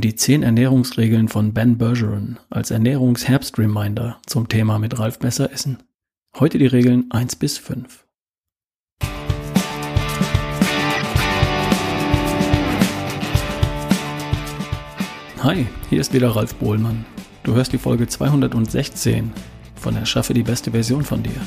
die 0.00 0.14
10 0.14 0.42
Ernährungsregeln 0.42 1.28
von 1.28 1.54
Ben 1.54 1.78
Bergeron 1.78 2.38
als 2.50 2.70
Ernährungsherbst-Reminder 2.70 4.20
zum 4.26 4.48
Thema 4.48 4.78
mit 4.78 4.98
Ralf 4.98 5.18
besser 5.18 5.52
essen. 5.52 5.78
Heute 6.38 6.58
die 6.58 6.66
Regeln 6.66 7.10
1 7.10 7.36
bis 7.36 7.58
5. 7.58 8.06
Hi, 15.42 15.66
hier 15.88 16.00
ist 16.00 16.12
wieder 16.12 16.36
Ralf 16.36 16.54
Bohlmann. 16.56 17.06
Du 17.42 17.54
hörst 17.54 17.72
die 17.72 17.78
Folge 17.78 18.06
216 18.06 19.32
von 19.74 19.96
Erschaffe 19.96 20.34
die 20.34 20.42
beste 20.42 20.72
Version 20.72 21.04
von 21.04 21.22
dir. 21.22 21.40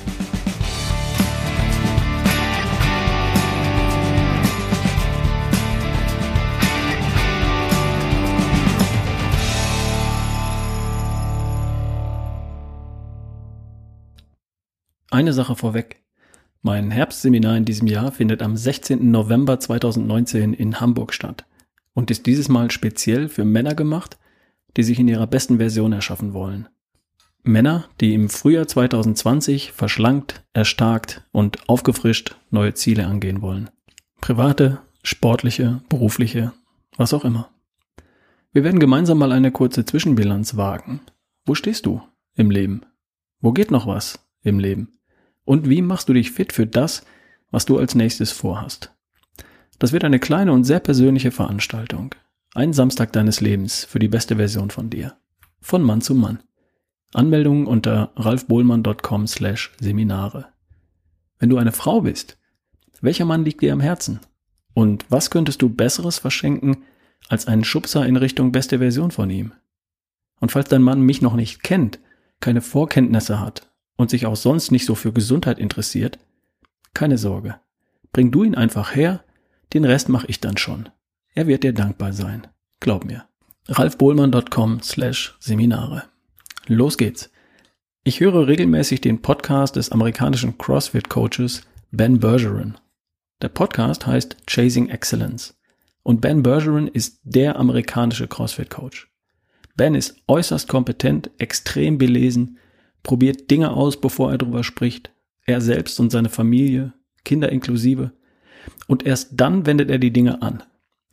Eine 15.11 15.33
Sache 15.33 15.57
vorweg. 15.57 16.01
Mein 16.61 16.89
Herbstseminar 16.89 17.57
in 17.57 17.65
diesem 17.65 17.86
Jahr 17.86 18.14
findet 18.14 18.42
am 18.42 18.56
16. 18.56 19.11
November 19.11 19.60
2019 19.60 20.54
in 20.54 20.79
Hamburg 20.79 21.14
statt 21.14 21.46
und 21.93 22.10
ist 22.10 22.25
dieses 22.28 22.47
Mal 22.47 22.71
speziell 22.71 23.28
für 23.28 23.43
Männer 23.43 23.75
gemacht, 23.75 24.18
die 24.78 24.84
sich 24.84 25.00
in 25.00 25.10
ihrer 25.10 25.28
besten 25.28 25.57
Version 25.57 25.92
erschaffen 25.92 26.34
wollen. 26.34 26.70
Männer, 27.43 27.89
die 28.00 28.14
im 28.14 28.29
Frühjahr 28.29 28.70
2020 28.70 29.74
verschlankt, 29.74 30.46
erstarkt 30.54 31.28
und 31.34 31.68
aufgefrischt 31.68 32.38
neue 32.50 32.73
Ziele 32.73 33.06
angehen 33.06 33.42
wollen. 33.42 33.70
Private, 34.22 34.80
sportliche, 35.03 35.81
berufliche, 35.89 36.53
was 36.95 37.14
auch 37.14 37.25
immer. 37.25 37.50
Wir 38.53 38.64
werden 38.64 38.80
gemeinsam 38.80 39.17
mal 39.17 39.34
eine 39.34 39.52
kurze 39.52 39.84
Zwischenbilanz 39.84 40.56
wagen. 40.56 41.02
Wo 41.45 41.53
stehst 41.53 41.86
du 41.86 42.02
im 42.34 42.50
Leben? 42.50 42.86
Wo 43.42 43.52
geht 43.52 43.72
noch 43.72 43.88
was 43.88 44.26
im 44.44 44.58
Leben? 44.58 45.00
Und 45.45 45.70
wie 45.70 45.81
machst 45.81 46.09
du 46.09 46.14
dich 46.14 46.31
fit 46.31 46.53
für 46.53 46.67
das, 46.67 47.03
was 47.50 47.66
du 47.66 47.78
als 47.78 47.95
nächstes 47.95 48.31
vorhast? 48.31 48.94
Das 49.80 49.92
wird 49.92 50.03
eine 50.03 50.20
kleine 50.20 50.53
und 50.53 50.64
sehr 50.64 50.80
persönliche 50.80 51.31
Veranstaltung. 51.31 52.14
Ein 52.53 52.73
Samstag 52.73 53.14
deines 53.14 53.42
Lebens 53.42 53.86
für 53.86 54.00
die 54.00 54.08
beste 54.08 54.36
Version 54.36 54.70
von 54.70 54.89
dir. 54.89 55.17
Von 55.59 55.81
Mann 55.81 56.02
zu 56.02 56.14
Mann. 56.14 56.44
Anmeldungen 57.14 57.66
unter 57.66 58.11
ralfbohlmann.com 58.16 59.28
slash 59.28 59.72
Seminare. 59.80 60.48
Wenn 61.39 61.50
du 61.50 61.58
eine 61.58 61.72
Frau 61.72 62.02
bist, 62.02 62.38
welcher 63.02 63.26
Mann 63.26 63.44
liegt 63.44 63.61
dir 63.61 63.73
am 63.73 63.80
Herzen? 63.80 64.20
Und 64.73 65.05
was 65.09 65.31
könntest 65.31 65.61
du 65.61 65.70
Besseres 65.70 66.20
verschenken 66.20 66.83
als 67.28 67.48
einen 67.48 67.64
Schubser 67.64 68.05
in 68.05 68.16
Richtung 68.16 68.52
beste 68.52 68.78
Version 68.78 69.11
von 69.11 69.30
ihm? 69.30 69.53
Und 70.39 70.52
falls 70.52 70.70
dein 70.70 70.83
Mann 70.83 71.02
mich 71.02 71.22
noch 71.22 71.36
nicht 71.36 71.64
kennt, 71.64 72.00
keine 72.39 72.61
Vorkenntnisse 72.61 73.39
hat 73.39 73.70
und 73.95 74.09
sich 74.09 74.25
auch 74.25 74.36
sonst 74.36 74.72
nicht 74.72 74.86
so 74.86 74.95
für 74.95 75.14
Gesundheit 75.14 75.59
interessiert, 75.59 76.20
keine 76.94 77.17
Sorge. 77.17 77.59
Bring 78.11 78.31
du 78.31 78.44
ihn 78.44 78.56
einfach 78.56 78.95
her, 78.95 79.23
den 79.73 79.86
Rest 79.86 80.09
mache 80.09 80.28
ich 80.28 80.42
dann 80.42 80.58
schon. 80.58 80.89
Er 81.33 81.48
wird 81.48 81.64
dir 81.64 81.73
dankbar 81.73 82.11
sein. 82.14 82.48
Glaub 82.80 83.06
mir. 83.06 83.25
ralfbohlmann.com 83.67 84.81
slash 84.81 85.38
Seminare. 85.39 86.03
Los 86.67 86.98
geht's. 86.98 87.31
Ich 88.03 88.20
höre 88.20 88.48
regelmäßig 88.48 89.02
den 89.02 89.22
Podcast 89.22 89.75
des 89.75 89.92
amerikanischen 89.92 90.58
CrossFit-Coaches 90.58 91.61
Ben 91.92 92.20
Bergeron. 92.20 92.78
Der 93.42 93.50
Podcast 93.50 94.08
heißt 94.08 94.38
Chasing 94.48 94.89
Excellence. 94.89 95.58
Und 96.03 96.20
Ben 96.20 96.44
Bergeron 96.44 96.88
ist 96.88 97.20
der 97.23 97.58
amerikanische 97.58 98.28
CrossFit-Coach. 98.28 99.09
Ben 99.76 99.95
ist 99.95 100.16
äußerst 100.28 100.67
kompetent, 100.67 101.31
extrem 101.38 101.98
belesen 101.98 102.58
probiert 103.04 103.50
Dinge 103.52 103.72
aus, 103.72 104.00
bevor 104.00 104.32
er 104.32 104.38
darüber 104.38 104.64
spricht. 104.64 105.12
Er 105.46 105.62
selbst 105.62 106.00
und 106.00 106.12
seine 106.12 106.30
Familie, 106.30 106.94
Kinder 107.23 107.52
inklusive. 107.52 108.12
Und 108.88 109.06
erst 109.06 109.32
dann 109.34 109.66
wendet 109.66 109.89
er 109.89 109.98
die 109.98 110.14
Dinge 110.14 110.42
an. 110.42 110.64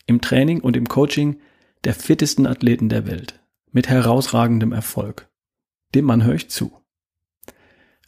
Im 0.06 0.21
Training 0.21 0.60
und 0.60 0.77
im 0.77 0.88
Coaching 0.88 1.41
der 1.84 1.94
fittesten 1.94 2.47
Athleten 2.47 2.88
der 2.88 3.06
Welt. 3.06 3.41
Mit 3.71 3.88
herausragendem 3.88 4.72
Erfolg. 4.72 5.28
Dem 5.94 6.04
Mann 6.04 6.25
höre 6.25 6.34
ich 6.34 6.50
zu. 6.50 6.72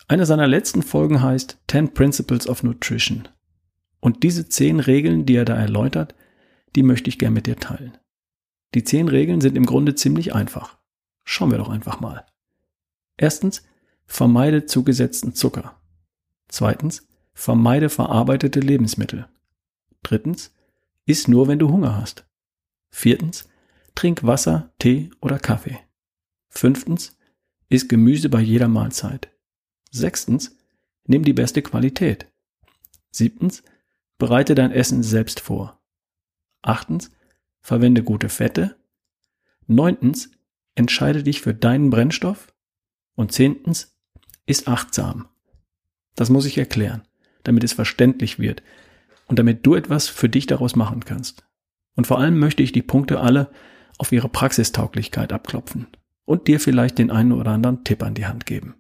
Eine 0.09 0.27
seiner 0.27 0.49
letzten 0.49 0.83
Folgen 0.83 1.23
heißt 1.23 1.59
10 1.69 1.95
Principles 1.95 2.49
of 2.49 2.63
Nutrition. 2.63 3.29
Und 4.01 4.23
diese 4.23 4.49
zehn 4.49 4.81
Regeln, 4.81 5.27
die 5.27 5.37
er 5.37 5.45
da 5.45 5.55
erläutert, 5.55 6.15
die 6.75 6.83
möchte 6.83 7.09
ich 7.09 7.19
gern 7.19 7.33
mit 7.33 7.47
dir 7.47 7.57
teilen. 7.57 7.97
Die 8.75 8.85
zehn 8.85 9.09
Regeln 9.09 9.41
sind 9.41 9.57
im 9.57 9.67
Grunde 9.67 9.95
ziemlich 9.95 10.35
einfach. 10.35 10.79
Schauen 11.25 11.51
wir 11.51 11.59
doch 11.59 11.69
einfach 11.69 12.01
mal. 12.01 12.25
Erstens, 13.17 13.63
vermeide 14.11 14.67
zugesetzten 14.67 15.35
Zucker. 15.35 15.81
Zweitens, 16.49 17.07
vermeide 17.33 17.89
verarbeitete 17.89 18.59
Lebensmittel. 18.59 19.29
Drittens, 20.03 20.53
iss 21.07 21.29
nur, 21.29 21.47
wenn 21.47 21.61
du 21.61 21.71
Hunger 21.71 21.97
hast. 21.97 22.27
Viertens, 22.91 23.49
trink 23.95 24.25
Wasser, 24.25 24.75
Tee 24.81 25.11
oder 25.21 25.39
Kaffee. 25.39 25.79
Fünftens, 26.49 27.17
iss 27.69 27.87
Gemüse 27.87 28.29
bei 28.29 28.41
jeder 28.41 28.67
Mahlzeit. 28.67 29.31
Sechstens, 29.93 30.57
nimm 31.05 31.25
die 31.25 31.33
beste 31.33 31.63
Qualität. 31.63 32.27
Siebtens, 33.13 33.63
bereite 34.19 34.57
dein 34.57 34.73
Essen 34.73 35.05
selbst 35.05 35.39
vor. 35.39 35.81
Achtens, 36.63 37.13
verwende 37.61 38.03
gute 38.03 38.29
Fette. 38.29 38.77
Neuntens, 39.69 40.31
entscheide 40.75 41.23
dich 41.23 41.41
für 41.41 41.55
deinen 41.55 41.91
Brennstoff. 41.91 42.53
Und 43.15 43.33
zehntens, 43.33 43.97
ist 44.51 44.69
achtsam. 44.69 45.29
Das 46.17 46.29
muss 46.29 46.45
ich 46.45 46.59
erklären, 46.59 47.03
damit 47.45 47.65
es 47.65 47.73
verständlich 47.73 48.39
wird 48.39 48.63
und 49.27 49.39
damit 49.39 49.65
du 49.65 49.75
etwas 49.75 50.09
für 50.09 50.29
dich 50.29 50.47
daraus 50.47 50.77
machen 50.77 51.05
kannst. 51.05 51.45
Und 51.95 52.07
vor 52.07 52.19
allem 52.19 52.39
möchte 52.39 52.63
ich 52.63 52.73
die 52.73 52.83
Punkte 52.83 53.21
alle 53.21 53.51
auf 53.99 54.13
ihre 54.13 54.29
Praxistauglichkeit 54.29 55.33
abklopfen 55.33 55.87
und 56.25 56.49
dir 56.49 56.61
vielleicht 56.61 56.99
den 56.99 57.11
einen 57.11 57.33
oder 57.33 57.53
anderen 57.53 57.85
Tipp 57.85 58.03
an 58.03 58.15
die 58.15 58.27
Hand 58.27 58.47
geben. 58.47 58.75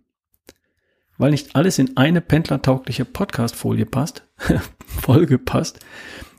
Weil 1.18 1.32
nicht 1.32 1.54
alles 1.54 1.78
in 1.78 1.96
eine 1.96 2.20
pendlertaugliche 2.20 3.04
Podcast-Folie 3.04 3.86
passt, 3.86 4.26
Folge 4.86 5.38
passt, 5.38 5.80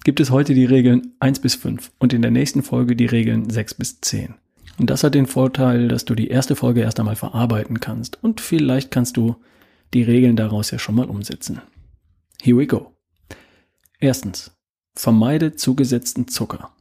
gibt 0.03 0.19
es 0.19 0.31
heute 0.31 0.53
die 0.53 0.65
Regeln 0.65 1.13
1 1.19 1.39
bis 1.39 1.55
5 1.55 1.91
und 1.99 2.13
in 2.13 2.21
der 2.21 2.31
nächsten 2.31 2.63
Folge 2.63 2.95
die 2.95 3.05
Regeln 3.05 3.49
6 3.49 3.75
bis 3.75 4.01
10. 4.01 4.35
Und 4.77 4.89
das 4.89 5.03
hat 5.03 5.15
den 5.15 5.27
Vorteil, 5.27 5.87
dass 5.87 6.05
du 6.05 6.15
die 6.15 6.29
erste 6.29 6.55
Folge 6.55 6.81
erst 6.81 6.99
einmal 6.99 7.15
verarbeiten 7.15 7.79
kannst 7.79 8.23
und 8.23 8.41
vielleicht 8.41 8.91
kannst 8.91 9.17
du 9.17 9.35
die 9.93 10.03
Regeln 10.03 10.35
daraus 10.35 10.71
ja 10.71 10.79
schon 10.79 10.95
mal 10.95 11.09
umsetzen. 11.09 11.61
Here 12.41 12.57
we 12.57 12.65
go. 12.65 12.95
Erstens, 13.99 14.51
vermeide 14.95 15.55
zugesetzten 15.55 16.27
Zucker. 16.27 16.71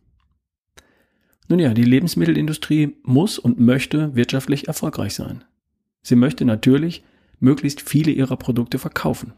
Nun 1.49 1.59
ja, 1.59 1.75
die 1.75 1.85
Lebensmittelindustrie 1.85 2.97
muss 3.03 3.39
und 3.39 3.59
möchte 3.59 4.15
wirtschaftlich 4.15 4.69
erfolgreich 4.69 5.15
sein. 5.15 5.45
Sie 6.03 6.15
möchte 6.15 6.45
natürlich 6.45 7.03
möglichst 7.41 7.81
viele 7.81 8.13
ihrer 8.13 8.37
Produkte 8.37 8.79
verkaufen. 8.79 9.33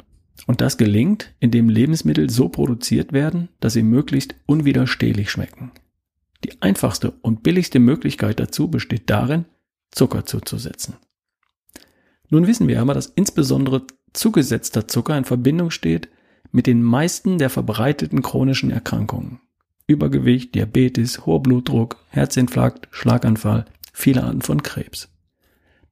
Und 0.46 0.60
das 0.60 0.76
gelingt, 0.76 1.34
indem 1.40 1.68
Lebensmittel 1.68 2.30
so 2.30 2.48
produziert 2.48 3.12
werden, 3.12 3.48
dass 3.60 3.72
sie 3.72 3.82
möglichst 3.82 4.34
unwiderstehlich 4.46 5.30
schmecken. 5.30 5.72
Die 6.44 6.60
einfachste 6.60 7.12
und 7.22 7.42
billigste 7.42 7.78
Möglichkeit 7.78 8.40
dazu 8.40 8.68
besteht 8.68 9.08
darin, 9.10 9.44
Zucker 9.90 10.24
zuzusetzen. 10.24 10.96
Nun 12.28 12.46
wissen 12.46 12.66
wir 12.66 12.80
aber, 12.80 12.94
dass 12.94 13.06
insbesondere 13.06 13.86
zugesetzter 14.12 14.88
Zucker 14.88 15.16
in 15.16 15.24
Verbindung 15.24 15.70
steht 15.70 16.08
mit 16.50 16.66
den 16.66 16.82
meisten 16.82 17.38
der 17.38 17.50
verbreiteten 17.50 18.22
chronischen 18.22 18.70
Erkrankungen. 18.70 19.40
Übergewicht, 19.86 20.54
Diabetes, 20.54 21.26
hoher 21.26 21.42
Blutdruck, 21.42 21.96
Herzinfarkt, 22.08 22.88
Schlaganfall, 22.90 23.66
viele 23.92 24.24
Arten 24.24 24.42
von 24.42 24.62
Krebs. 24.62 25.08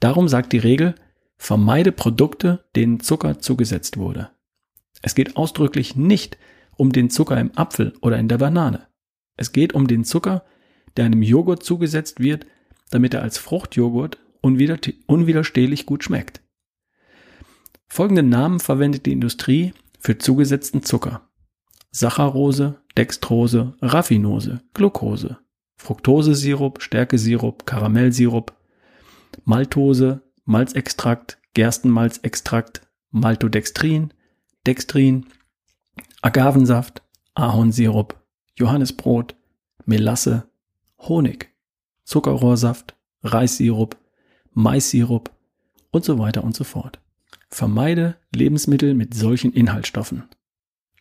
Darum 0.00 0.28
sagt 0.28 0.52
die 0.52 0.58
Regel, 0.58 0.94
vermeide 1.36 1.92
Produkte, 1.92 2.64
denen 2.74 3.00
Zucker 3.00 3.38
zugesetzt 3.38 3.96
wurde. 3.96 4.30
Es 5.02 5.14
geht 5.14 5.36
ausdrücklich 5.36 5.96
nicht 5.96 6.38
um 6.76 6.92
den 6.92 7.10
Zucker 7.10 7.38
im 7.38 7.56
Apfel 7.56 7.94
oder 8.00 8.18
in 8.18 8.28
der 8.28 8.38
Banane. 8.38 8.86
Es 9.40 9.52
geht 9.52 9.72
um 9.72 9.86
den 9.86 10.04
Zucker, 10.04 10.44
der 10.98 11.06
einem 11.06 11.22
Joghurt 11.22 11.62
zugesetzt 11.62 12.20
wird, 12.20 12.44
damit 12.90 13.14
er 13.14 13.22
als 13.22 13.38
Fruchtjoghurt 13.38 14.18
unwiderstehlich 14.42 15.86
gut 15.86 16.04
schmeckt. 16.04 16.42
Folgende 17.88 18.22
Namen 18.22 18.60
verwendet 18.60 19.06
die 19.06 19.12
Industrie 19.12 19.72
für 19.98 20.18
zugesetzten 20.18 20.82
Zucker. 20.82 21.30
Saccharose, 21.90 22.82
Dextrose, 22.98 23.72
Raffinose, 23.80 24.60
Glucose, 24.74 25.38
Fructosesirup, 25.76 26.82
Stärkesirup, 26.82 27.64
Karamellsirup, 27.64 28.52
Maltose, 29.44 30.20
Malzextrakt, 30.44 31.38
Gerstenmalzextrakt, 31.54 32.82
Maltodextrin, 33.10 34.12
Dextrin, 34.66 35.24
Agavensaft, 36.20 37.02
Ahornsirup, 37.34 38.19
Johannisbrot, 38.60 39.34
Melasse, 39.86 40.48
Honig, 40.98 41.50
Zuckerrohrsaft, 42.04 42.94
Reissirup, 43.22 43.96
Maissirup 44.52 45.30
und 45.90 46.04
so 46.04 46.18
weiter 46.18 46.44
und 46.44 46.54
so 46.54 46.64
fort. 46.64 47.00
Vermeide 47.48 48.16
Lebensmittel 48.34 48.94
mit 48.94 49.14
solchen 49.14 49.52
Inhaltsstoffen. 49.52 50.24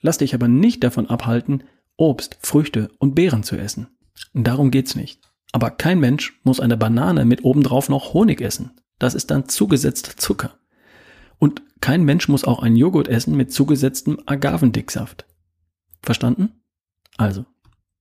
Lass 0.01 0.19
dich 0.19 0.33
aber 0.33 0.47
nicht 0.47 0.83
davon 0.83 1.09
abhalten, 1.09 1.63
Obst, 1.97 2.37
Früchte 2.41 2.89
und 2.97 3.13
Beeren 3.13 3.43
zu 3.43 3.57
essen. 3.57 3.87
Darum 4.33 4.71
geht's 4.71 4.95
nicht. 4.95 5.21
Aber 5.51 5.71
kein 5.71 5.99
Mensch 5.99 6.39
muss 6.43 6.59
eine 6.59 6.77
Banane 6.77 7.25
mit 7.25 7.43
obendrauf 7.43 7.89
noch 7.89 8.13
Honig 8.13 8.41
essen. 8.41 8.71
Das 8.99 9.15
ist 9.15 9.31
dann 9.31 9.49
zugesetzter 9.49 10.15
Zucker. 10.15 10.57
Und 11.39 11.61
kein 11.81 12.03
Mensch 12.03 12.27
muss 12.27 12.43
auch 12.43 12.61
einen 12.61 12.75
Joghurt 12.75 13.07
essen 13.07 13.35
mit 13.35 13.51
zugesetztem 13.51 14.19
Agavendicksaft. 14.25 15.25
Verstanden? 16.01 16.58
Also, 17.19 17.45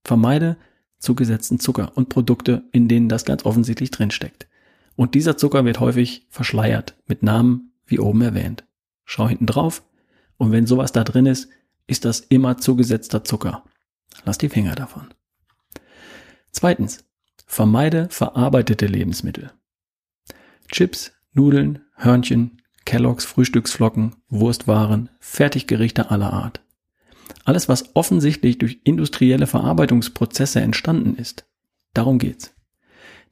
vermeide 0.04 0.56
zugesetzten 1.00 1.58
Zucker 1.58 1.90
und 1.96 2.08
Produkte, 2.08 2.62
in 2.70 2.86
denen 2.86 3.08
das 3.08 3.24
ganz 3.24 3.44
offensichtlich 3.44 3.90
drinsteckt. 3.90 4.46
Und 4.94 5.16
dieser 5.16 5.36
Zucker 5.36 5.64
wird 5.64 5.80
häufig 5.80 6.24
verschleiert 6.30 6.94
mit 7.06 7.24
Namen 7.24 7.72
wie 7.84 7.98
oben 7.98 8.22
erwähnt. 8.22 8.64
Schau 9.04 9.28
hinten 9.28 9.46
drauf 9.46 9.82
und 10.36 10.52
wenn 10.52 10.68
sowas 10.68 10.92
da 10.92 11.02
drin 11.02 11.26
ist, 11.26 11.48
ist 11.88 12.04
das 12.04 12.20
immer 12.20 12.58
zugesetzter 12.58 13.24
Zucker. 13.24 13.64
Lass 14.24 14.38
die 14.38 14.48
Finger 14.48 14.76
davon. 14.76 15.08
Zweitens, 16.52 17.04
vermeide 17.44 18.06
verarbeitete 18.10 18.86
Lebensmittel. 18.86 19.50
Chips, 20.70 21.10
Nudeln, 21.32 21.80
Hörnchen, 21.96 22.62
Kelloggs 22.84 23.24
Frühstücksflocken, 23.24 24.14
Wurstwaren, 24.28 25.10
Fertiggerichte 25.18 26.12
aller 26.12 26.32
Art. 26.32 26.60
Alles, 27.44 27.68
was 27.68 27.94
offensichtlich 27.94 28.58
durch 28.58 28.80
industrielle 28.84 29.46
Verarbeitungsprozesse 29.46 30.60
entstanden 30.60 31.16
ist. 31.16 31.46
Darum 31.94 32.18
geht's. 32.18 32.54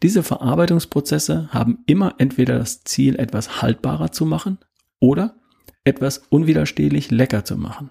Diese 0.03 0.23
Verarbeitungsprozesse 0.23 1.49
haben 1.53 1.79
immer 1.87 2.15
entweder 2.19 2.59
das 2.59 2.85
Ziel, 2.85 3.17
etwas 3.17 3.63
haltbarer 3.63 4.13
zu 4.13 4.27
machen 4.27 4.59
oder 5.01 5.37
etwas 5.85 6.19
unwiderstehlich 6.29 7.11
lecker 7.11 7.45
zu 7.45 7.57
machen. 7.57 7.91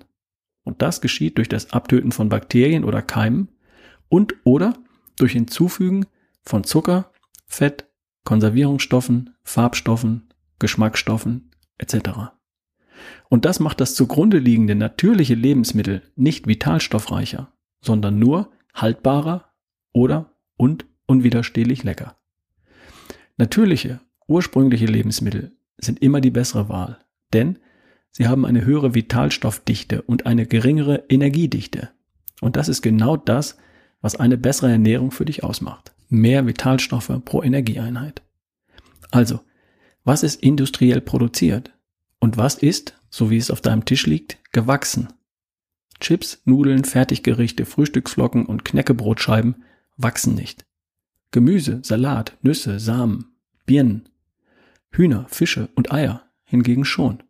Und 0.64 0.82
das 0.82 1.02
geschieht 1.02 1.38
durch 1.38 1.50
das 1.50 1.72
Abtöten 1.72 2.12
von 2.12 2.30
Bakterien 2.30 2.84
oder 2.84 3.02
Keimen 3.02 3.50
und 4.10 4.36
oder 4.44 4.74
durch 5.18 5.32
Hinzufügen 5.34 6.06
von 6.44 6.64
Zucker, 6.64 7.12
Fett, 7.48 7.88
Konservierungsstoffen, 8.24 9.36
Farbstoffen, 9.44 10.30
Geschmacksstoffen 10.60 11.52
etc. 11.78 12.34
Und 13.30 13.46
das 13.46 13.60
macht 13.60 13.82
das 13.82 13.96
zugrunde 13.96 14.40
liegende 14.40 14.76
natürliche 14.76 15.36
Lebensmittel 15.36 16.02
nicht 16.16 16.48
vitalstoffreicher, 16.48 17.52
sondern 17.82 18.20
nur 18.20 18.52
haltbarer 18.74 19.52
oder 19.94 20.34
und 20.58 20.86
unwiderstehlich 21.08 21.84
lecker. 21.84 22.18
Natürliche, 23.38 24.00
ursprüngliche 24.28 24.86
Lebensmittel 24.86 25.52
sind 25.78 26.02
immer 26.02 26.22
die 26.22 26.32
bessere 26.32 26.70
Wahl, 26.70 27.00
denn 27.34 27.60
sie 28.12 28.28
haben 28.28 28.46
eine 28.46 28.66
höhere 28.66 28.96
Vitalstoffdichte 28.96 30.02
und 30.02 30.26
eine 30.26 30.46
geringere 30.46 31.04
Energiedichte. 31.10 31.90
Und 32.42 32.56
das 32.56 32.70
ist 32.70 32.82
genau 32.82 33.18
das, 33.18 33.58
was 34.02 34.16
eine 34.16 34.38
bessere 34.38 34.72
Ernährung 34.72 35.12
für 35.12 35.26
dich 35.26 35.44
ausmacht. 35.44 35.94
Mehr 36.10 36.46
Vitalstoffe 36.46 37.12
pro 37.26 37.42
Energieeinheit. 37.42 38.22
Also, 39.12 39.40
was 40.04 40.24
ist 40.24 40.42
industriell 40.44 41.02
produziert? 41.02 41.75
Und 42.26 42.38
was 42.38 42.56
ist, 42.56 43.00
so 43.12 43.30
wie 43.30 43.38
es 43.38 43.52
auf 43.52 43.62
deinem 43.62 43.86
Tisch 43.86 44.08
liegt, 44.08 44.40
gewachsen? 44.52 45.14
Chips, 46.00 46.42
Nudeln, 46.44 46.84
Fertiggerichte, 46.84 47.68
Frühstücksflocken 47.68 48.48
und 48.48 48.66
Knäckebrotscheiben 48.66 49.64
wachsen 49.96 50.34
nicht. 50.34 50.66
Gemüse, 51.30 51.82
Salat, 51.84 52.36
Nüsse, 52.42 52.80
Samen, 52.80 53.36
Birnen, 53.68 54.10
Hühner, 54.90 55.28
Fische 55.30 55.70
und 55.76 55.92
Eier 55.92 56.24
hingegen 56.46 56.84
schon. 56.84 57.22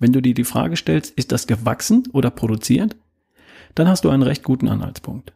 Wenn 0.00 0.12
du 0.12 0.20
dir 0.20 0.34
die 0.34 0.42
Frage 0.42 0.76
stellst, 0.76 1.12
ist 1.12 1.30
das 1.30 1.46
gewachsen 1.46 2.02
oder 2.12 2.32
produziert, 2.32 2.96
dann 3.76 3.86
hast 3.86 4.04
du 4.04 4.10
einen 4.10 4.24
recht 4.24 4.42
guten 4.42 4.66
Anhaltspunkt. 4.66 5.32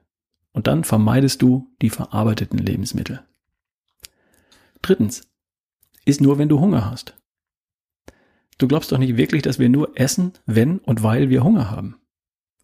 Und 0.51 0.67
dann 0.67 0.83
vermeidest 0.83 1.41
du 1.41 1.73
die 1.83 1.91
verarbeiteten 1.91 2.59
Lebensmittel. 2.59 3.23
Drittens, 4.83 5.23
ist 6.05 6.21
nur, 6.21 6.39
wenn 6.39 6.49
du 6.49 6.59
Hunger 6.59 6.91
hast. 6.91 7.15
Du 8.59 8.69
glaubst 8.69 8.93
doch 8.93 8.99
nicht 8.99 9.17
wirklich, 9.17 9.43
dass 9.43 9.59
wir 9.59 9.69
nur 9.69 9.93
essen, 9.99 10.33
wenn 10.47 10.79
und 10.79 11.03
weil 11.03 11.31
wir 11.31 11.43
Hunger 11.43 11.71
haben. 11.71 11.97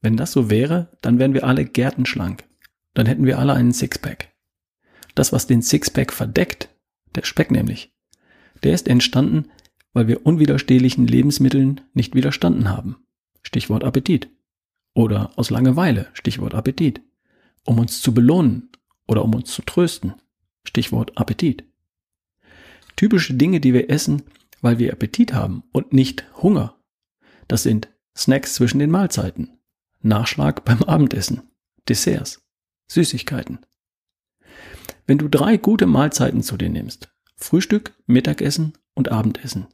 Wenn 0.01 0.17
das 0.17 0.33
so 0.33 0.51
wäre, 0.51 0.97
dann 1.01 1.19
wären 1.19 1.35
wir 1.35 1.45
alle 1.45 1.65
gärtenschlank. 1.65 2.45
Dann 2.95 3.07
hätten 3.07 3.27
wir 3.27 3.39
alle 3.39 3.55
einen 3.55 3.73
Sixpack. 3.73 4.33
Das, 5.15 5.33
was 5.33 5.47
den 5.47 5.63
Sixpack 5.63 6.13
verdeckt, 6.13 6.69
der 7.15 7.25
Speck 7.25 7.51
nämlich, 7.51 7.93
der 8.63 8.75
ist 8.75 8.89
entstanden, 8.89 9.47
weil 9.93 10.09
wir 10.09 10.25
unwiderstehlichen 10.27 11.07
Lebensmitteln 11.07 11.81
nicht 11.95 12.15
widerstanden 12.15 12.69
haben. 12.69 12.97
Stichwort 13.43 13.85
Appetit. 13.85 14.29
Oder 14.95 15.33
aus 15.37 15.51
Langeweile. 15.51 16.09
Stichwort 16.13 16.55
Appetit. 16.55 17.01
Um 17.65 17.79
uns 17.79 18.01
zu 18.01 18.15
belohnen 18.15 18.71
oder 19.07 19.25
um 19.25 19.35
uns 19.35 19.51
zu 19.51 19.63
trösten. 19.63 20.15
Stichwort 20.65 21.17
Appetit. 21.17 21.65
Typische 22.97 23.35
Dinge, 23.35 23.61
die 23.61 23.75
wir 23.75 23.91
essen, 23.91 24.23
weil 24.61 24.79
wir 24.79 24.93
Appetit 24.93 25.33
haben 25.33 25.65
und 25.73 25.93
nicht 25.93 26.25
Hunger. 26.43 26.77
Das 27.47 27.63
sind 27.63 27.89
Snacks 28.17 28.55
zwischen 28.55 28.79
den 28.79 28.91
Mahlzeiten, 28.91 29.59
Nachschlag 30.01 30.65
beim 30.65 30.83
Abendessen, 30.83 31.43
Desserts, 31.89 32.43
Süßigkeiten. 32.89 33.61
Wenn 35.07 35.19
du 35.19 35.29
drei 35.29 35.57
gute 35.57 35.87
Mahlzeiten 35.87 36.43
zu 36.43 36.57
dir 36.57 36.69
nimmst, 36.69 37.11
Frühstück, 37.37 37.95
Mittagessen 38.07 38.75
und 38.95 39.11
Abendessen, 39.11 39.69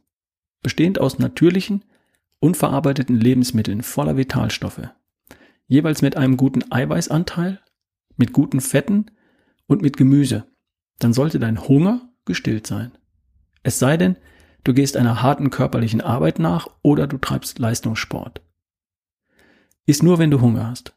bestehend 0.61 0.99
aus 0.99 1.19
natürlichen, 1.19 1.83
unverarbeiteten 2.39 3.19
Lebensmitteln 3.19 3.81
voller 3.81 4.17
Vitalstoffe, 4.17 4.89
jeweils 5.67 6.01
mit 6.01 6.15
einem 6.15 6.37
guten 6.37 6.71
Eiweißanteil, 6.71 7.59
mit 8.17 8.33
guten 8.33 8.61
Fetten 8.61 9.11
und 9.67 9.81
mit 9.81 9.97
Gemüse, 9.97 10.45
dann 10.99 11.13
sollte 11.13 11.39
dein 11.39 11.67
Hunger 11.67 12.09
gestillt 12.23 12.67
sein. 12.67 12.91
Es 13.63 13.79
sei 13.79 13.97
denn, 13.97 14.17
du 14.65 14.73
gehst 14.73 14.97
einer 14.97 15.21
harten 15.21 15.49
körperlichen 15.49 16.01
Arbeit 16.01 16.39
nach 16.39 16.67
oder 16.81 17.07
du 17.07 17.17
treibst 17.17 17.59
Leistungssport. 17.59 18.41
Iss 19.85 20.03
nur, 20.03 20.19
wenn 20.19 20.31
du 20.31 20.41
Hunger 20.41 20.67
hast. 20.67 20.93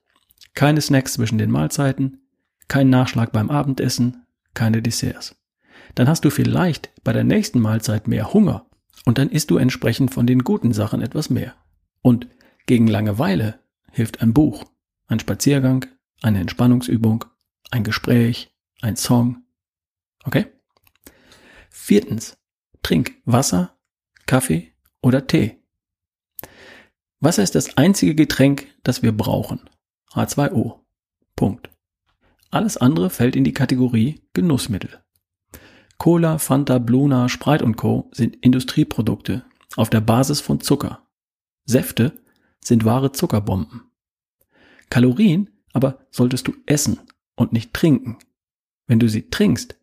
Keine 0.54 0.80
Snacks 0.80 1.12
zwischen 1.12 1.38
den 1.38 1.52
Mahlzeiten, 1.52 2.22
kein 2.66 2.90
Nachschlag 2.90 3.30
beim 3.30 3.50
Abendessen, 3.50 4.26
keine 4.54 4.82
Desserts. 4.82 5.36
Dann 5.94 6.08
hast 6.08 6.24
du 6.24 6.30
vielleicht 6.30 6.90
bei 7.04 7.12
der 7.12 7.24
nächsten 7.24 7.60
Mahlzeit 7.60 8.08
mehr 8.08 8.32
Hunger 8.32 8.66
und 9.04 9.18
dann 9.18 9.28
isst 9.28 9.50
du 9.50 9.58
entsprechend 9.58 10.12
von 10.12 10.26
den 10.26 10.42
guten 10.42 10.72
Sachen 10.72 11.02
etwas 11.02 11.30
mehr. 11.30 11.54
Und 12.02 12.26
gegen 12.66 12.86
Langeweile 12.86 13.60
hilft 13.92 14.20
ein 14.22 14.32
Buch, 14.32 14.64
ein 15.06 15.20
Spaziergang, 15.20 15.86
eine 16.22 16.40
Entspannungsübung, 16.40 17.24
ein 17.70 17.84
Gespräch, 17.84 18.54
ein 18.80 18.96
Song. 18.96 19.44
Okay? 20.24 20.46
Viertens, 21.70 22.37
Trink 22.88 23.20
Wasser, 23.26 23.76
Kaffee 24.24 24.72
oder 25.02 25.26
Tee. 25.26 25.62
Wasser 27.20 27.42
ist 27.42 27.54
das 27.54 27.76
einzige 27.76 28.14
Getränk, 28.14 28.66
das 28.82 29.02
wir 29.02 29.14
brauchen. 29.14 29.68
H2O. 30.14 30.78
Punkt. 31.36 31.68
Alles 32.50 32.78
andere 32.78 33.10
fällt 33.10 33.36
in 33.36 33.44
die 33.44 33.52
Kategorie 33.52 34.22
Genussmittel. 34.32 35.04
Cola, 35.98 36.38
Fanta, 36.38 36.78
Bluna, 36.78 37.28
Sprite 37.28 37.62
und 37.62 37.76
Co. 37.76 38.08
sind 38.14 38.36
Industrieprodukte 38.36 39.44
auf 39.76 39.90
der 39.90 40.00
Basis 40.00 40.40
von 40.40 40.62
Zucker. 40.62 41.06
Säfte 41.66 42.18
sind 42.64 42.86
wahre 42.86 43.12
Zuckerbomben. 43.12 43.82
Kalorien 44.88 45.50
aber 45.74 46.06
solltest 46.10 46.48
du 46.48 46.54
essen 46.64 47.00
und 47.36 47.52
nicht 47.52 47.74
trinken. 47.74 48.16
Wenn 48.86 48.98
du 48.98 49.10
sie 49.10 49.28
trinkst, 49.28 49.78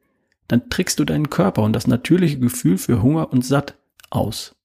dann 0.47 0.69
trickst 0.69 0.99
du 0.99 1.05
deinen 1.05 1.29
Körper 1.29 1.63
und 1.63 1.73
das 1.73 1.87
natürliche 1.87 2.39
Gefühl 2.39 2.77
für 2.77 3.01
Hunger 3.01 3.31
und 3.31 3.43
Satt 3.43 3.77
aus. 4.09 4.55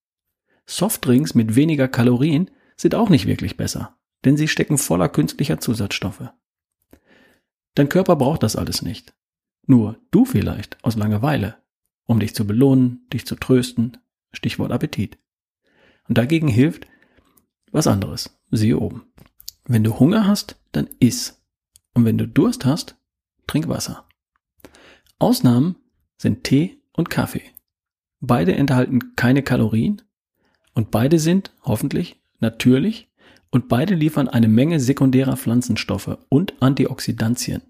Softdrinks 0.66 1.34
mit 1.34 1.56
weniger 1.56 1.88
Kalorien 1.88 2.50
sind 2.76 2.94
auch 2.94 3.08
nicht 3.08 3.26
wirklich 3.26 3.56
besser, 3.56 3.96
denn 4.24 4.36
sie 4.36 4.48
stecken 4.48 4.78
voller 4.78 5.08
künstlicher 5.08 5.58
Zusatzstoffe. 5.58 6.30
Dein 7.74 7.88
Körper 7.88 8.16
braucht 8.16 8.42
das 8.42 8.56
alles 8.56 8.82
nicht. 8.82 9.14
Nur 9.66 9.98
du 10.10 10.24
vielleicht 10.24 10.82
aus 10.84 10.96
Langeweile, 10.96 11.56
um 12.06 12.20
dich 12.20 12.34
zu 12.34 12.46
belohnen, 12.46 13.06
dich 13.12 13.26
zu 13.26 13.36
trösten, 13.36 13.96
Stichwort 14.32 14.72
Appetit. 14.72 15.18
Und 16.08 16.18
dagegen 16.18 16.48
hilft 16.48 16.86
was 17.72 17.86
anderes, 17.86 18.36
siehe 18.50 18.78
oben. 18.78 19.12
Wenn 19.64 19.84
du 19.84 19.98
Hunger 19.98 20.26
hast, 20.26 20.56
dann 20.72 20.88
iss. 20.98 21.40
Und 21.94 22.04
wenn 22.04 22.18
du 22.18 22.26
Durst 22.26 22.64
hast, 22.64 22.96
trink 23.46 23.68
Wasser. 23.68 24.08
Ausnahmen 25.20 25.76
sind 26.16 26.44
Tee 26.44 26.82
und 26.94 27.10
Kaffee. 27.10 27.42
Beide 28.20 28.54
enthalten 28.54 29.14
keine 29.16 29.42
Kalorien 29.42 30.00
und 30.74 30.90
beide 30.90 31.18
sind 31.18 31.52
hoffentlich 31.62 32.22
natürlich 32.38 33.12
und 33.50 33.68
beide 33.68 33.94
liefern 33.94 34.28
eine 34.28 34.48
Menge 34.48 34.80
sekundärer 34.80 35.36
Pflanzenstoffe 35.36 36.16
und 36.30 36.54
Antioxidantien. 36.62 37.60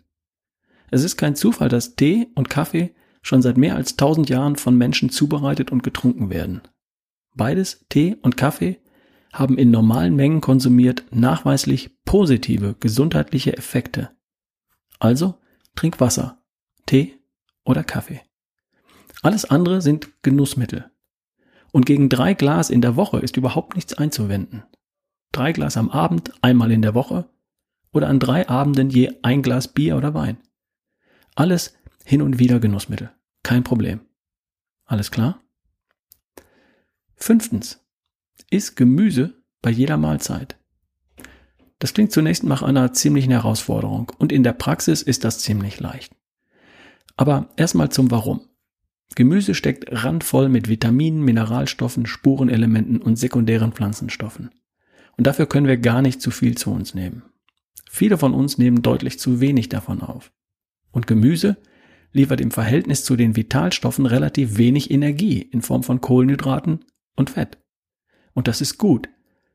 Es 0.92 1.02
ist 1.02 1.16
kein 1.16 1.34
Zufall, 1.34 1.68
dass 1.68 1.96
Tee 1.96 2.28
und 2.36 2.50
Kaffee 2.50 2.94
schon 3.20 3.42
seit 3.42 3.56
mehr 3.56 3.74
als 3.74 3.96
tausend 3.96 4.28
Jahren 4.28 4.54
von 4.54 4.78
Menschen 4.78 5.10
zubereitet 5.10 5.72
und 5.72 5.82
getrunken 5.82 6.30
werden. 6.30 6.62
Beides, 7.34 7.84
Tee 7.88 8.16
und 8.22 8.36
Kaffee, 8.36 8.78
haben 9.32 9.58
in 9.58 9.72
normalen 9.72 10.14
Mengen 10.14 10.40
konsumiert 10.40 11.04
nachweislich 11.10 11.98
positive 12.04 12.76
gesundheitliche 12.78 13.56
Effekte. 13.56 14.10
Also 15.00 15.34
trink 15.74 16.00
Wasser, 16.00 16.44
Tee 16.86 17.19
oder 17.64 17.84
Kaffee. 17.84 18.22
Alles 19.22 19.44
andere 19.44 19.82
sind 19.82 20.10
Genussmittel. 20.22 20.90
Und 21.72 21.86
gegen 21.86 22.08
drei 22.08 22.34
Glas 22.34 22.70
in 22.70 22.80
der 22.80 22.96
Woche 22.96 23.18
ist 23.20 23.36
überhaupt 23.36 23.76
nichts 23.76 23.94
einzuwenden. 23.94 24.64
Drei 25.32 25.52
Glas 25.52 25.76
am 25.76 25.90
Abend, 25.90 26.32
einmal 26.42 26.72
in 26.72 26.82
der 26.82 26.94
Woche 26.94 27.28
oder 27.92 28.08
an 28.08 28.18
drei 28.18 28.48
Abenden 28.48 28.90
je 28.90 29.12
ein 29.22 29.42
Glas 29.42 29.68
Bier 29.68 29.96
oder 29.96 30.14
Wein. 30.14 30.38
Alles 31.34 31.76
hin 32.04 32.22
und 32.22 32.38
wieder 32.38 32.60
Genussmittel. 32.60 33.12
Kein 33.42 33.62
Problem. 33.62 34.00
Alles 34.84 35.10
klar? 35.10 35.40
Fünftens. 37.14 37.84
Iss 38.50 38.74
Gemüse 38.74 39.34
bei 39.62 39.70
jeder 39.70 39.96
Mahlzeit. 39.96 40.56
Das 41.78 41.94
klingt 41.94 42.12
zunächst 42.12 42.44
nach 42.44 42.62
einer 42.62 42.92
ziemlichen 42.92 43.30
Herausforderung 43.30 44.12
und 44.18 44.32
in 44.32 44.42
der 44.42 44.52
Praxis 44.52 45.02
ist 45.02 45.24
das 45.24 45.38
ziemlich 45.38 45.80
leicht. 45.80 46.14
Aber 47.20 47.50
erstmal 47.58 47.90
zum 47.90 48.10
Warum. 48.10 48.40
Gemüse 49.14 49.54
steckt 49.54 49.84
randvoll 49.92 50.48
mit 50.48 50.70
Vitaminen, 50.70 51.22
Mineralstoffen, 51.22 52.06
Spurenelementen 52.06 53.02
und 53.02 53.16
sekundären 53.16 53.72
Pflanzenstoffen. 53.72 54.48
Und 55.18 55.26
dafür 55.26 55.44
können 55.44 55.66
wir 55.66 55.76
gar 55.76 56.00
nicht 56.00 56.22
zu 56.22 56.30
viel 56.30 56.56
zu 56.56 56.72
uns 56.72 56.94
nehmen. 56.94 57.22
Viele 57.90 58.16
von 58.16 58.32
uns 58.32 58.56
nehmen 58.56 58.80
deutlich 58.80 59.18
zu 59.18 59.38
wenig 59.38 59.68
davon 59.68 60.00
auf. 60.00 60.32
Und 60.92 61.06
Gemüse 61.06 61.58
liefert 62.14 62.40
im 62.40 62.50
Verhältnis 62.50 63.04
zu 63.04 63.16
den 63.16 63.36
Vitalstoffen 63.36 64.06
relativ 64.06 64.56
wenig 64.56 64.90
Energie 64.90 65.42
in 65.42 65.60
Form 65.60 65.82
von 65.82 66.00
Kohlenhydraten 66.00 66.86
und 67.16 67.28
Fett. 67.28 67.58
Und 68.32 68.48
das 68.48 68.62
ist 68.62 68.78
gut, 68.78 69.10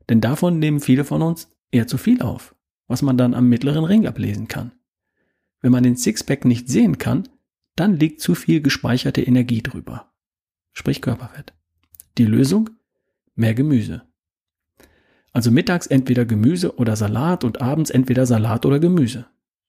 denn 0.08 0.20
davon 0.20 0.60
nehmen 0.60 0.78
viele 0.78 1.02
von 1.02 1.20
uns 1.20 1.48
eher 1.72 1.88
zu 1.88 1.98
viel 1.98 2.22
auf, 2.22 2.54
was 2.86 3.02
man 3.02 3.18
dann 3.18 3.34
am 3.34 3.48
mittleren 3.48 3.84
Ring 3.84 4.06
ablesen 4.06 4.46
kann. 4.46 4.70
Wenn 5.62 5.72
man 5.72 5.82
den 5.82 5.96
Sixpack 5.96 6.44
nicht 6.44 6.68
sehen 6.68 6.98
kann, 6.98 7.28
dann 7.76 7.96
liegt 7.96 8.20
zu 8.20 8.34
viel 8.34 8.60
gespeicherte 8.60 9.22
Energie 9.22 9.62
drüber. 9.62 10.12
Sprich 10.72 11.00
Körperfett. 11.00 11.52
Die 12.18 12.24
Lösung? 12.24 12.70
Mehr 13.34 13.54
Gemüse. 13.54 14.02
Also 15.32 15.50
mittags 15.50 15.86
entweder 15.86 16.24
Gemüse 16.24 16.76
oder 16.76 16.96
Salat 16.96 17.44
und 17.44 17.60
abends 17.60 17.90
entweder 17.90 18.24
Salat 18.24 18.64
oder 18.64 18.78
Gemüse. 18.78 19.26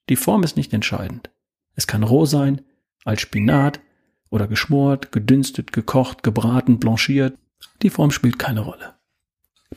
Die 0.09 0.15
Form 0.15 0.43
ist 0.43 0.55
nicht 0.55 0.73
entscheidend. 0.73 1.29
Es 1.75 1.87
kann 1.87 2.03
roh 2.03 2.25
sein, 2.25 2.61
als 3.03 3.21
Spinat 3.21 3.81
oder 4.29 4.47
geschmort, 4.47 5.11
gedünstet, 5.11 5.73
gekocht, 5.73 6.23
gebraten, 6.23 6.79
blanchiert. 6.79 7.37
Die 7.81 7.89
Form 7.89 8.11
spielt 8.11 8.39
keine 8.39 8.61
Rolle. 8.61 8.95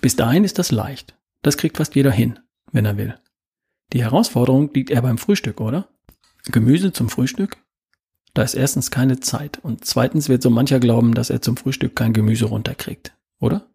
Bis 0.00 0.16
dahin 0.16 0.44
ist 0.44 0.58
das 0.58 0.70
leicht. 0.70 1.16
Das 1.42 1.56
kriegt 1.56 1.76
fast 1.78 1.94
jeder 1.94 2.12
hin, 2.12 2.38
wenn 2.70 2.84
er 2.84 2.96
will. 2.96 3.18
Die 3.92 4.02
Herausforderung 4.02 4.72
liegt 4.72 4.90
eher 4.90 5.02
beim 5.02 5.18
Frühstück, 5.18 5.60
oder? 5.60 5.88
Gemüse 6.44 6.92
zum 6.92 7.08
Frühstück? 7.08 7.56
Da 8.34 8.42
ist 8.42 8.54
erstens 8.54 8.90
keine 8.90 9.20
Zeit 9.20 9.58
und 9.62 9.84
zweitens 9.84 10.28
wird 10.28 10.42
so 10.42 10.50
mancher 10.50 10.80
glauben, 10.80 11.14
dass 11.14 11.30
er 11.30 11.42
zum 11.42 11.56
Frühstück 11.56 11.96
kein 11.96 12.12
Gemüse 12.12 12.46
runterkriegt, 12.46 13.12
oder? 13.40 13.66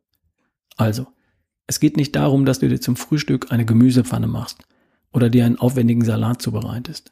Also, 0.77 1.07
es 1.67 1.79
geht 1.79 1.97
nicht 1.97 2.15
darum, 2.15 2.45
dass 2.45 2.59
du 2.59 2.69
dir 2.69 2.79
zum 2.79 2.95
Frühstück 2.95 3.51
eine 3.51 3.65
Gemüsepfanne 3.65 4.27
machst 4.27 4.63
oder 5.11 5.29
dir 5.29 5.45
einen 5.45 5.57
aufwendigen 5.57 6.05
Salat 6.05 6.41
zubereitest. 6.41 7.11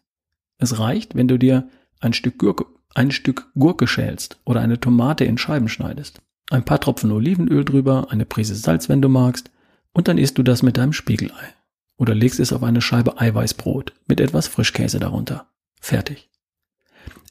Es 0.57 0.79
reicht, 0.79 1.15
wenn 1.15 1.27
du 1.27 1.38
dir 1.38 1.67
ein 2.00 2.13
Stück 2.13 2.38
Gurke, 2.38 2.65
ein 2.93 3.12
Stück 3.12 3.51
Gurke 3.55 3.88
schälst 3.88 4.39
oder 4.45 4.62
eine 4.62 4.79
Tomate 4.79 5.25
in 5.25 5.38
Scheiben 5.38 5.69
schneidest. 5.69 6.21
Ein 6.51 6.65
paar 6.65 6.79
Tropfen 6.79 7.12
Olivenöl 7.12 7.65
drüber, 7.65 8.07
eine 8.12 8.25
Prise 8.25 8.55
Salz, 8.55 8.89
wenn 8.89 9.01
du 9.01 9.09
magst, 9.09 9.50
und 9.93 10.07
dann 10.07 10.17
isst 10.17 10.38
du 10.38 10.43
das 10.43 10.62
mit 10.63 10.77
deinem 10.77 10.93
Spiegelei. 10.93 11.53
Oder 11.97 12.13
legst 12.13 12.39
es 12.39 12.53
auf 12.53 12.63
eine 12.63 12.81
Scheibe 12.81 13.19
Eiweißbrot 13.19 13.93
mit 14.07 14.19
etwas 14.19 14.47
Frischkäse 14.47 15.00
darunter. 15.00 15.47
Fertig. 15.79 16.29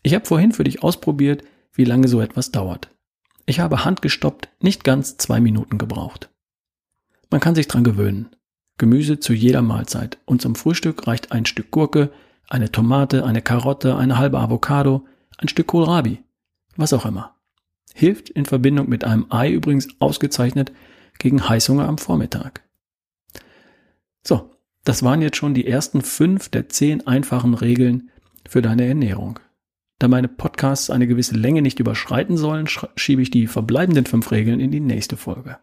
Ich 0.02 0.14
habe 0.14 0.26
vorhin 0.26 0.52
für 0.52 0.64
dich 0.64 0.83
ausprobiert, 0.83 1.45
wie 1.73 1.85
lange 1.85 2.09
so 2.09 2.21
etwas 2.21 2.50
dauert. 2.50 2.91
Ich 3.47 3.61
habe 3.61 3.85
handgestoppt 3.85 4.49
nicht 4.61 4.85
ganz 4.85 5.17
zwei 5.17 5.41
Minuten 5.41 5.79
gebraucht. 5.79 6.31
Man 7.31 7.41
kann 7.41 7.55
sich 7.55 7.69
dran 7.69 7.85
gewöhnen. 7.85 8.29
Gemüse 8.79 9.21
zu 9.21 9.33
jeder 9.33 9.62
Mahlzeit 9.62 10.19
und 10.25 10.43
zum 10.43 10.55
Frühstück 10.55 11.07
reicht 11.07 11.33
ein 11.33 11.47
Stück 11.47 11.71
Gurke, 11.71 12.12
eine 12.49 12.71
Tomate, 12.71 13.25
eine 13.25 13.43
Karotte, 13.43 13.97
eine 13.97 14.19
halbe 14.19 14.38
Avocado, 14.38 15.07
ein 15.38 15.49
Stück 15.49 15.69
Kohlrabi, 15.69 16.23
was 16.76 16.93
auch 16.93 17.07
immer. 17.07 17.37
Hilft 17.95 18.31
in 18.31 18.45
Verbindung 18.45 18.88
mit 18.88 19.05
einem 19.05 19.26
Ei 19.31 19.50
übrigens 19.50 19.88
ausgezeichnet 19.99 20.73
gegen 21.19 21.49
Heißhunger 21.49 21.87
am 21.87 21.99
Vormittag. 21.99 22.62
So, 24.26 24.50
das 24.85 25.02
waren 25.02 25.23
jetzt 25.23 25.37
schon 25.37 25.55
die 25.55 25.67
ersten 25.67 26.02
fünf 26.02 26.49
der 26.49 26.69
zehn 26.69 27.07
einfachen 27.07 27.55
Regeln 27.55 28.11
für 28.49 28.62
deine 28.62 28.87
Ernährung. 28.87 29.38
Da 30.02 30.09
meine 30.09 30.26
Podcasts 30.26 30.90
eine 30.90 31.06
gewisse 31.06 31.37
Länge 31.37 31.62
nicht 31.62 31.78
überschreiten 31.78 32.37
sollen, 32.37 32.66
schiebe 32.97 33.23
ich 33.23 33.30
die 33.30 33.47
verbleibenden 33.47 34.04
fünf 34.04 34.32
Regeln 34.32 34.59
in 34.59 34.73
die 34.73 34.80
nächste 34.80 35.16
Folge. 35.16 35.59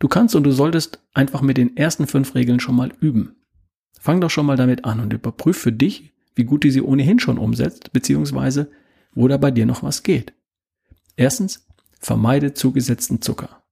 Du 0.00 0.08
kannst 0.08 0.34
und 0.34 0.42
du 0.42 0.50
solltest 0.50 1.00
einfach 1.14 1.40
mit 1.40 1.56
den 1.56 1.76
ersten 1.76 2.08
fünf 2.08 2.34
Regeln 2.34 2.58
schon 2.58 2.74
mal 2.74 2.92
üben. 2.98 3.36
Fang 4.00 4.20
doch 4.20 4.30
schon 4.30 4.46
mal 4.46 4.56
damit 4.56 4.84
an 4.84 4.98
und 4.98 5.12
überprüf 5.12 5.56
für 5.56 5.70
dich, 5.70 6.12
wie 6.34 6.42
gut 6.42 6.64
du 6.64 6.72
sie 6.72 6.82
ohnehin 6.82 7.20
schon 7.20 7.38
umsetzt, 7.38 7.92
beziehungsweise 7.92 8.72
wo 9.12 9.28
da 9.28 9.36
bei 9.36 9.52
dir 9.52 9.64
noch 9.64 9.84
was 9.84 10.02
geht. 10.02 10.32
Erstens, 11.14 11.68
vermeide 12.00 12.52
zugesetzten 12.52 13.22
Zucker. 13.22 13.62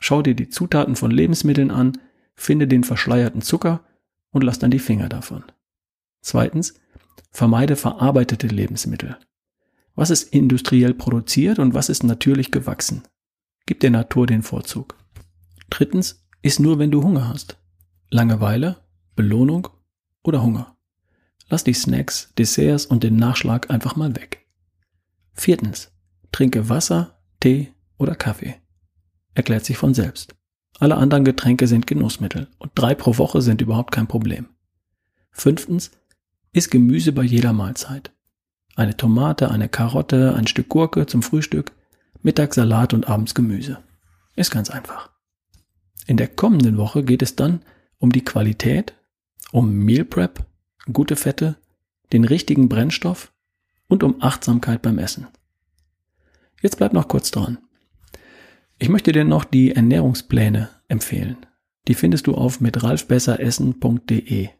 Schau 0.00 0.22
dir 0.22 0.34
die 0.34 0.48
Zutaten 0.48 0.96
von 0.96 1.12
Lebensmitteln 1.12 1.70
an, 1.70 1.98
finde 2.34 2.66
den 2.66 2.82
verschleierten 2.82 3.42
Zucker 3.42 3.84
und 4.32 4.42
lass 4.42 4.58
dann 4.58 4.72
die 4.72 4.80
Finger 4.80 5.08
davon. 5.08 5.44
Zweitens, 6.20 6.74
vermeide 7.34 7.74
verarbeitete 7.74 8.46
Lebensmittel. 8.46 9.18
Was 9.96 10.10
ist 10.10 10.32
industriell 10.32 10.94
produziert 10.94 11.58
und 11.58 11.74
was 11.74 11.88
ist 11.88 12.04
natürlich 12.04 12.52
gewachsen? 12.52 13.02
Gib 13.66 13.80
der 13.80 13.90
Natur 13.90 14.26
den 14.26 14.42
Vorzug. 14.42 14.96
Drittens, 15.68 16.24
iss 16.42 16.60
nur, 16.60 16.78
wenn 16.78 16.92
du 16.92 17.02
Hunger 17.02 17.28
hast. 17.28 17.58
Langeweile, 18.08 18.76
Belohnung 19.16 19.68
oder 20.22 20.42
Hunger. 20.42 20.76
Lass 21.48 21.64
die 21.64 21.74
Snacks, 21.74 22.32
Desserts 22.38 22.86
und 22.86 23.02
den 23.02 23.16
Nachschlag 23.16 23.68
einfach 23.68 23.96
mal 23.96 24.14
weg. 24.14 24.46
Viertens, 25.32 25.92
trinke 26.30 26.68
Wasser, 26.68 27.18
Tee 27.40 27.72
oder 27.98 28.14
Kaffee. 28.14 28.54
Erklärt 29.34 29.64
sich 29.64 29.76
von 29.76 29.92
selbst. 29.92 30.36
Alle 30.78 30.96
anderen 30.96 31.24
Getränke 31.24 31.66
sind 31.66 31.88
Genussmittel 31.88 32.48
und 32.58 32.70
drei 32.76 32.94
pro 32.94 33.18
Woche 33.18 33.42
sind 33.42 33.60
überhaupt 33.60 33.92
kein 33.92 34.06
Problem. 34.06 34.48
Fünftens, 35.32 35.90
iss 36.54 36.70
Gemüse 36.70 37.12
bei 37.12 37.24
jeder 37.24 37.52
Mahlzeit. 37.52 38.12
Eine 38.76 38.96
Tomate, 38.96 39.50
eine 39.50 39.68
Karotte, 39.68 40.34
ein 40.34 40.46
Stück 40.46 40.68
Gurke 40.68 41.06
zum 41.06 41.22
Frühstück, 41.22 41.72
Mittags 42.22 42.56
Salat 42.56 42.94
und 42.94 43.08
abends 43.08 43.34
Gemüse. 43.34 43.78
Ist 44.36 44.50
ganz 44.50 44.70
einfach. 44.70 45.10
In 46.06 46.16
der 46.16 46.28
kommenden 46.28 46.76
Woche 46.76 47.02
geht 47.04 47.22
es 47.22 47.36
dann 47.36 47.60
um 47.98 48.10
die 48.12 48.24
Qualität, 48.24 48.94
um 49.52 49.72
Meal 49.72 50.04
Prep, 50.04 50.44
gute 50.92 51.16
Fette, 51.16 51.56
den 52.12 52.24
richtigen 52.24 52.68
Brennstoff 52.68 53.32
und 53.88 54.02
um 54.02 54.22
Achtsamkeit 54.22 54.82
beim 54.82 54.98
Essen. 54.98 55.26
Jetzt 56.62 56.76
bleib 56.76 56.92
noch 56.92 57.08
kurz 57.08 57.30
dran. 57.30 57.58
Ich 58.78 58.88
möchte 58.88 59.12
dir 59.12 59.24
noch 59.24 59.44
die 59.44 59.72
Ernährungspläne 59.72 60.68
empfehlen. 60.88 61.36
Die 61.88 61.94
findest 61.94 62.26
du 62.26 62.34
auf 62.34 62.60
mitralfbesseressen.de. 62.60 64.50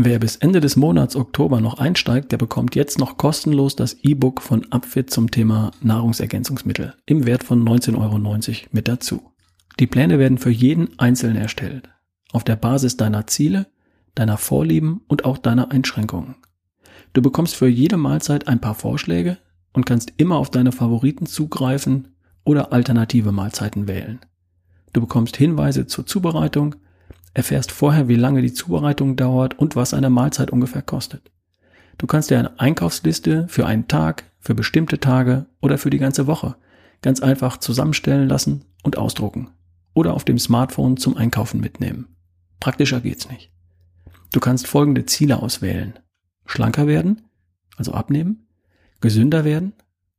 Wer 0.00 0.20
bis 0.20 0.36
Ende 0.36 0.60
des 0.60 0.76
Monats 0.76 1.16
Oktober 1.16 1.60
noch 1.60 1.80
einsteigt, 1.80 2.30
der 2.30 2.36
bekommt 2.36 2.76
jetzt 2.76 3.00
noch 3.00 3.16
kostenlos 3.16 3.74
das 3.74 3.94
E-Book 3.94 4.40
von 4.40 4.64
Upfit 4.70 5.10
zum 5.10 5.32
Thema 5.32 5.72
Nahrungsergänzungsmittel 5.80 6.94
im 7.04 7.26
Wert 7.26 7.42
von 7.42 7.68
19,90 7.68 7.98
Euro 7.98 8.68
mit 8.70 8.86
dazu. 8.86 9.32
Die 9.80 9.88
Pläne 9.88 10.20
werden 10.20 10.38
für 10.38 10.50
jeden 10.50 10.96
einzeln 11.00 11.34
erstellt, 11.34 11.88
auf 12.30 12.44
der 12.44 12.54
Basis 12.54 12.96
deiner 12.96 13.26
Ziele, 13.26 13.66
deiner 14.14 14.36
Vorlieben 14.36 15.00
und 15.08 15.24
auch 15.24 15.36
deiner 15.36 15.72
Einschränkungen. 15.72 16.36
Du 17.12 17.20
bekommst 17.20 17.56
für 17.56 17.66
jede 17.66 17.96
Mahlzeit 17.96 18.46
ein 18.46 18.60
paar 18.60 18.76
Vorschläge 18.76 19.38
und 19.72 19.84
kannst 19.84 20.12
immer 20.16 20.36
auf 20.36 20.48
deine 20.48 20.70
Favoriten 20.70 21.26
zugreifen 21.26 22.14
oder 22.44 22.72
alternative 22.72 23.32
Mahlzeiten 23.32 23.88
wählen. 23.88 24.20
Du 24.92 25.00
bekommst 25.00 25.36
Hinweise 25.36 25.88
zur 25.88 26.06
Zubereitung, 26.06 26.76
erfährst 27.34 27.72
vorher, 27.72 28.08
wie 28.08 28.16
lange 28.16 28.42
die 28.42 28.52
Zubereitung 28.52 29.16
dauert 29.16 29.58
und 29.58 29.76
was 29.76 29.94
eine 29.94 30.10
Mahlzeit 30.10 30.50
ungefähr 30.50 30.82
kostet. 30.82 31.30
Du 31.98 32.06
kannst 32.06 32.30
dir 32.30 32.38
eine 32.38 32.58
Einkaufsliste 32.60 33.46
für 33.48 33.66
einen 33.66 33.88
Tag, 33.88 34.24
für 34.40 34.54
bestimmte 34.54 35.00
Tage 35.00 35.46
oder 35.60 35.78
für 35.78 35.90
die 35.90 35.98
ganze 35.98 36.26
Woche 36.26 36.56
ganz 37.02 37.20
einfach 37.20 37.58
zusammenstellen 37.58 38.28
lassen 38.28 38.64
und 38.82 38.96
ausdrucken 38.96 39.50
oder 39.94 40.14
auf 40.14 40.24
dem 40.24 40.38
Smartphone 40.38 40.96
zum 40.96 41.16
Einkaufen 41.16 41.60
mitnehmen. 41.60 42.16
Praktischer 42.60 43.00
geht's 43.00 43.28
nicht. 43.28 43.52
Du 44.32 44.40
kannst 44.40 44.66
folgende 44.66 45.06
Ziele 45.06 45.42
auswählen. 45.42 45.98
Schlanker 46.46 46.86
werden, 46.86 47.22
also 47.76 47.92
abnehmen, 47.92 48.46
gesünder 49.00 49.44
werden, 49.44 49.72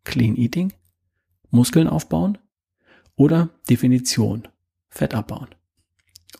clean 0.03 0.35
eating, 0.35 0.73
Muskeln 1.49 1.87
aufbauen 1.87 2.37
oder 3.15 3.49
Definition, 3.69 4.47
Fett 4.89 5.13
abbauen. 5.13 5.49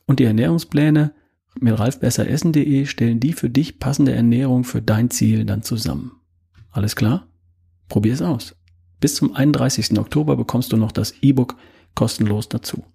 Und 0.09 0.19
die 0.19 0.23
Ernährungspläne 0.23 1.13
mit 1.59 1.77
ralfbesseressen.de 1.77 2.87
stellen 2.87 3.19
die 3.19 3.31
für 3.31 3.47
dich 3.47 3.77
passende 3.77 4.11
Ernährung 4.11 4.63
für 4.63 4.81
dein 4.81 5.11
Ziel 5.11 5.45
dann 5.45 5.61
zusammen. 5.61 6.13
Alles 6.71 6.95
klar? 6.95 7.27
Probier 7.89 8.13
es 8.13 8.23
aus. 8.23 8.55
Bis 8.99 9.13
zum 9.13 9.35
31. 9.35 9.99
Oktober 9.99 10.35
bekommst 10.35 10.73
du 10.73 10.77
noch 10.77 10.91
das 10.91 11.13
E-Book 11.21 11.57
kostenlos 11.93 12.49
dazu. 12.49 12.85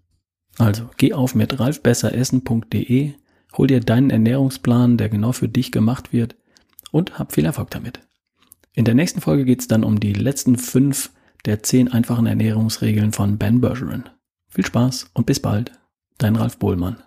Also 0.59 0.90
geh 0.97 1.12
auf 1.12 1.37
mit 1.37 1.61
ralfbesseressen.de, 1.61 3.12
hol 3.56 3.66
dir 3.68 3.78
deinen 3.78 4.11
Ernährungsplan, 4.11 4.97
der 4.97 5.09
genau 5.09 5.30
für 5.30 5.49
dich 5.49 5.71
gemacht 5.71 6.12
wird 6.12 6.35
und 6.90 7.16
hab 7.21 7.33
viel 7.33 7.44
Erfolg 7.44 7.71
damit. 7.71 8.00
In 8.73 8.85
der 8.85 8.94
nächsten 8.94 9.21
Folge 9.21 9.44
geht 9.44 9.61
es 9.61 9.68
dann 9.68 9.85
um 9.85 10.00
die 10.00 10.14
letzten 10.14 10.59
fünf 10.59 11.12
der 11.44 11.62
zehn 11.62 11.92
einfachen 11.92 12.26
Ernährungsregeln 12.26 13.12
von 13.12 13.38
Ben 13.38 13.61
Bergeron. 13.61 14.02
Viel 14.49 14.66
Spaß 14.66 15.11
und 15.14 15.26
bis 15.26 15.38
bald, 15.38 15.71
dein 16.18 16.37
Ralf 16.37 16.59
Bohlmann. 16.59 17.02